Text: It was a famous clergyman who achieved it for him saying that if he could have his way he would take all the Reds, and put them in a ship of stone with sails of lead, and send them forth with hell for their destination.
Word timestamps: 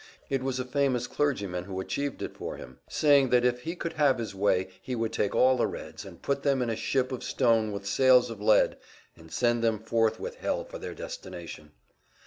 It 0.31 0.41
was 0.41 0.59
a 0.59 0.65
famous 0.65 1.05
clergyman 1.05 1.65
who 1.65 1.79
achieved 1.79 2.23
it 2.23 2.35
for 2.35 2.57
him 2.57 2.79
saying 2.89 3.29
that 3.29 3.45
if 3.45 3.61
he 3.61 3.75
could 3.75 3.93
have 3.93 4.17
his 4.17 4.33
way 4.33 4.69
he 4.81 4.95
would 4.95 5.13
take 5.13 5.35
all 5.35 5.57
the 5.57 5.67
Reds, 5.67 6.05
and 6.05 6.19
put 6.23 6.41
them 6.41 6.63
in 6.63 6.71
a 6.71 6.75
ship 6.75 7.11
of 7.11 7.23
stone 7.23 7.71
with 7.71 7.85
sails 7.85 8.31
of 8.31 8.41
lead, 8.41 8.77
and 9.15 9.31
send 9.31 9.63
them 9.63 9.77
forth 9.77 10.19
with 10.19 10.37
hell 10.37 10.63
for 10.65 10.79
their 10.79 10.95
destination. 10.95 11.73